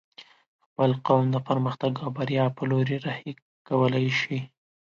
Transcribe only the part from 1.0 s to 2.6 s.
قوم د پرمختګ او بريا